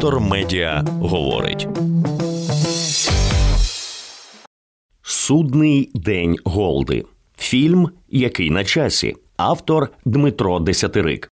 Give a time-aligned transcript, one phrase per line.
[0.00, 1.68] Вектор Медіа говорить.
[5.02, 7.04] Судний день Голди.
[7.36, 9.16] Фільм, який на часі.
[9.36, 11.30] Автор Дмитро Десятирик.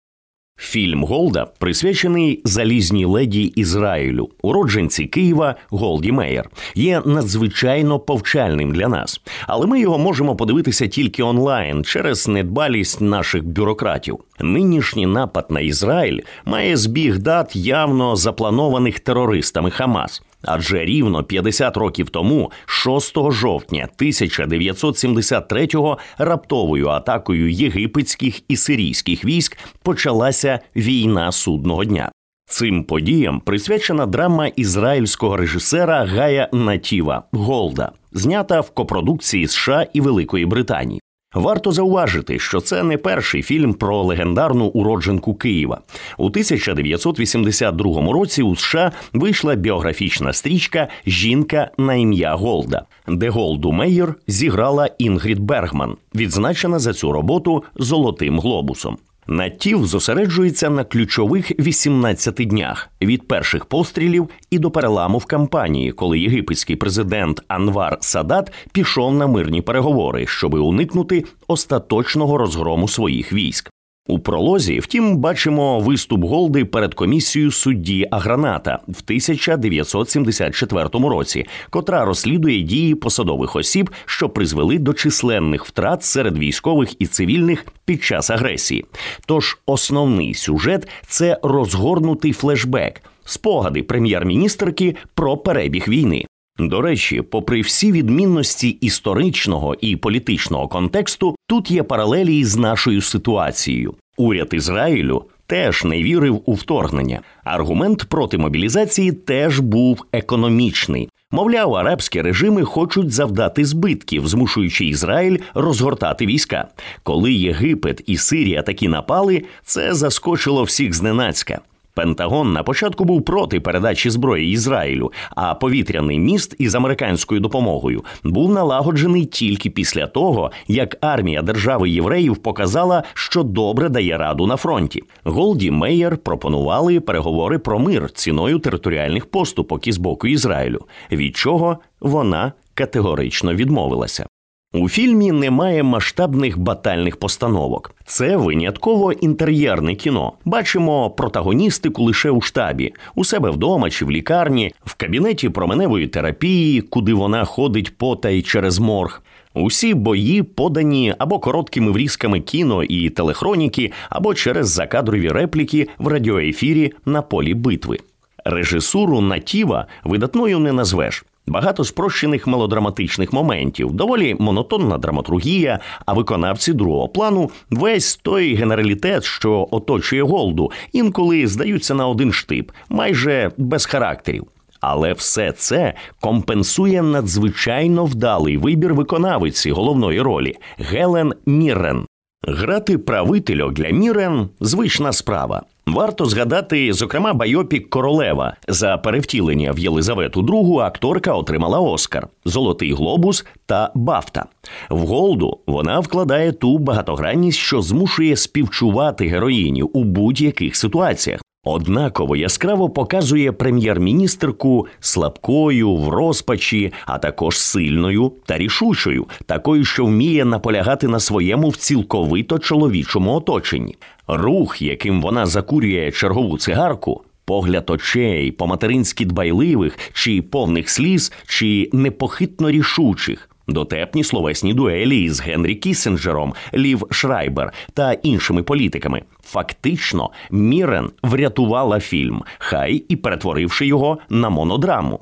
[0.62, 9.22] Фільм Голда присвячений залізній леді Ізраїлю, уродженці Києва Голді Меєр, є надзвичайно повчальним для нас,
[9.48, 14.20] але ми його можемо подивитися тільки онлайн через недбалість наших бюрократів.
[14.40, 20.22] Нинішній напад на Ізраїль має збіг дат явно запланованих терористами Хамас.
[20.44, 30.60] Адже рівно 50 років тому, 6 жовтня 1973-го, раптовою атакою єгипетських і сирійських військ почалася
[30.76, 32.12] війна судного дня.
[32.46, 40.46] Цим подіям присвячена драма ізраїльського режисера Гая Натіва Голда, знята в копродукції США і Великої
[40.46, 41.01] Британії.
[41.34, 45.82] Варто зауважити, що це не перший фільм про легендарну уродженку Києва.
[46.18, 54.16] У 1982 році у США вийшла біографічна стрічка Жінка на ім'я Голда, де Голду Мейєр
[54.28, 58.98] зіграла Інгрід Бергман, відзначена за цю роботу Золотим глобусом.
[59.28, 66.20] Натів зосереджується на ключових 18 днях від перших пострілів і до переламу в кампанії, коли
[66.20, 73.71] єгипетський президент Анвар Садат пішов на мирні переговори, щоби уникнути остаточного розгрому своїх військ.
[74.12, 82.62] У пролозі, втім, бачимо виступ Голди перед комісією судді Аграната в 1974 році, котра розслідує
[82.62, 88.86] дії посадових осіб, що призвели до численних втрат серед військових і цивільних під час агресії.
[89.26, 96.26] Тож основний сюжет це розгорнутий флешбек, спогади прем'єр-міністрки про перебіг війни.
[96.60, 103.96] До речі, попри всі відмінності історичного і політичного контексту, тут є паралелі з нашою ситуацією.
[104.22, 107.22] Уряд Ізраїлю теж не вірив у вторгнення.
[107.44, 111.10] Аргумент проти мобілізації теж був економічний.
[111.32, 116.68] Мовляв, арабські режими хочуть завдати збитків, змушуючи Ізраїль розгортати війська.
[117.04, 121.60] Коли Єгипет і Сирія такі напали, це заскочило всіх зненацька.
[121.94, 128.52] Пентагон на початку був проти передачі зброї Ізраїлю, а повітряний міст із американською допомогою був
[128.52, 135.04] налагоджений тільки після того, як армія держави євреїв показала, що добре дає раду на фронті.
[135.24, 140.80] Голді Мейер пропонували переговори про мир ціною територіальних поступок із боку Ізраїлю,
[141.12, 144.26] від чого вона категорично відмовилася.
[144.74, 147.96] У фільмі немає масштабних батальних постановок.
[148.06, 150.34] Це винятково інтер'єрне кіно.
[150.46, 156.82] Бачимо протагоністику лише у штабі, у себе вдома чи в лікарні, в кабінеті променевої терапії,
[156.82, 159.22] куди вона ходить потай через морг.
[159.54, 166.94] Усі бої подані або короткими врізками кіно і телехроніки, або через закадрові репліки в радіоефірі
[167.06, 167.98] на полі битви.
[168.46, 171.26] Режисуру Натіва видатною не назвеш.
[171.48, 179.68] Багато спрощених мелодраматичних моментів, доволі монотонна драматургія, а виконавці другого плану весь той генералітет, що
[179.72, 184.46] оточує голду, інколи здаються на один штип, майже без характерів.
[184.80, 192.06] Але все це компенсує надзвичайно вдалий вибір виконавиці головної ролі Гелен Міррен.
[192.48, 195.62] Грати правительок для Мірен звична справа.
[195.88, 203.46] Варто згадати, зокрема, Байопік Королева за перевтілення в Єлизавету II акторка отримала Оскар, Золотий Глобус
[203.66, 204.46] та Бафта.
[204.90, 211.42] В Голду вона вкладає ту багатогранність, що змушує співчувати героїню у будь-яких ситуаціях.
[211.64, 220.46] Однаково яскраво показує прем'єр-міністрку слабкою в розпачі, а також сильною та рішучою, такою, що вміє
[220.46, 223.96] наполягати на своєму в цілковито чоловічому оточенні.
[224.34, 227.24] Рух, яким вона закурює чергову цигарку.
[227.46, 235.42] Погляд очей, по материнськи дбайливих, чи повних сліз, чи непохитно рішучих, дотепні словесні дуелі із
[235.42, 239.22] Генрі Кісінджером, Лів Шрайбер та іншими політиками.
[239.44, 245.20] Фактично, Мірен врятувала фільм, хай і перетворивши його на монодраму.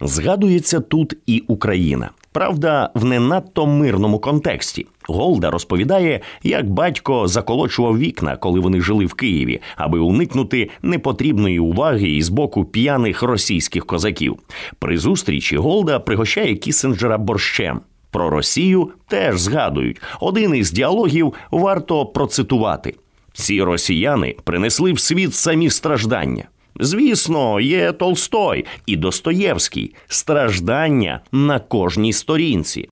[0.00, 2.10] Згадується тут і Україна.
[2.36, 4.86] Правда, в не надто мирному контексті.
[5.08, 12.08] Голда розповідає, як батько заколочував вікна, коли вони жили в Києві, аби уникнути непотрібної уваги
[12.08, 14.36] із боку п'яних російських козаків.
[14.78, 17.80] При зустрічі Голда пригощає Кісенджера борщем.
[18.10, 20.00] Про Росію теж згадують.
[20.20, 22.94] Один із діалогів варто процитувати:
[23.32, 26.44] ці росіяни принесли в світ самі страждання.
[26.80, 32.88] Звісно, є Толстой і Достоєвський страждання на кожній сторінці.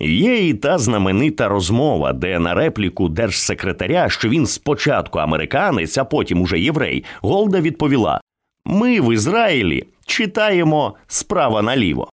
[0.00, 6.40] Є і та знаменита розмова, де на репліку держсекретаря, що він спочатку американець, а потім
[6.40, 8.20] уже єврей, Голда відповіла:
[8.64, 12.10] Ми в Ізраїлі читаємо справа наліво.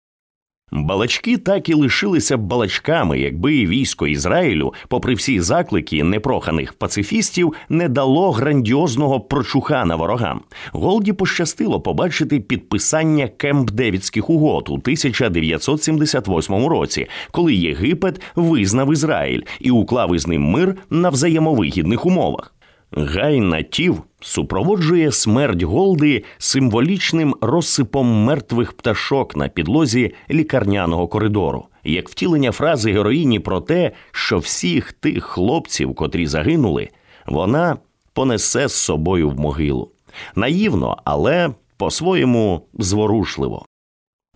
[0.73, 7.89] Балачки так і лишилися б балачками, якби військо Ізраїлю, попри всі заклики непроханих пацифістів, не
[7.89, 10.41] дало грандіозного прочухана ворогам.
[10.71, 19.71] Голді пощастило побачити підписання Кемп Девідських угод у 1978 році, коли Єгипет визнав Ізраїль і
[19.71, 22.53] уклав із ним мир на взаємовигідних умовах.
[22.93, 32.51] Гай Натів супроводжує смерть Голди символічним розсипом мертвих пташок на підлозі лікарняного коридору, як втілення
[32.51, 36.89] фрази героїні про те, що всіх тих хлопців, котрі загинули,
[37.25, 37.77] вона
[38.13, 39.91] понесе з собою в могилу.
[40.35, 43.65] Наївно, але по-своєму зворушливо.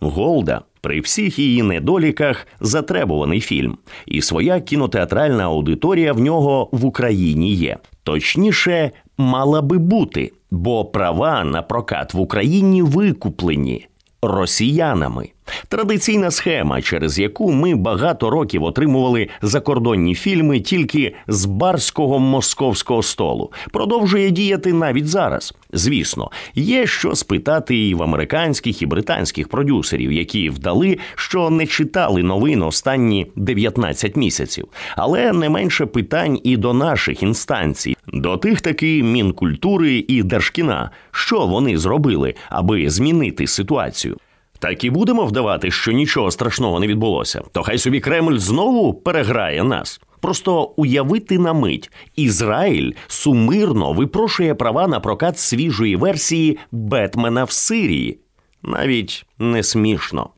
[0.02, 7.54] Голда при всіх її недоліках затребуваний фільм, і своя кінотеатральна аудиторія в нього в Україні
[7.54, 7.78] є.
[8.04, 13.88] Точніше, мала би бути, бо права на прокат в Україні викуплені
[14.28, 15.30] росіянами.
[15.68, 23.52] Традиційна схема, через яку ми багато років отримували закордонні фільми тільки з барського московського столу,
[23.72, 25.54] продовжує діяти навіть зараз.
[25.74, 32.24] Звісно, є що спитати і в американських і британських продюсерів, які вдали, що не читали
[32.24, 39.04] новин останні 19 місяців, але не менше питань і до наших інстанцій, до тих таки
[39.04, 44.18] мінкультури і держкіна, що вони зробили, аби змінити ситуацію.
[44.60, 47.42] Так і будемо вдавати, що нічого страшного не відбулося.
[47.52, 50.02] То хай собі Кремль знову переграє нас.
[50.22, 58.20] Просто уявити на мить, Ізраїль сумирно випрошує права на прокат свіжої версії Бетмена в Сирії.
[58.64, 60.30] Навіть не смішно.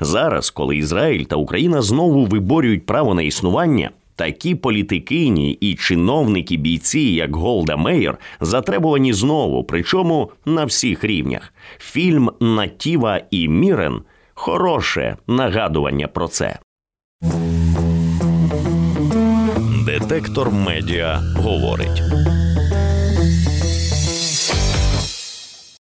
[0.00, 7.00] Зараз, коли Ізраїль та Україна знову виборюють право на існування, Такі політикині і чиновники бійці,
[7.00, 11.54] як Голда Мейер, затребувані знову, причому на всіх рівнях.
[11.78, 14.02] Фільм Натіва і Мірен
[14.34, 16.58] хороше нагадування про це.
[19.86, 22.02] Детектор медіа говорить.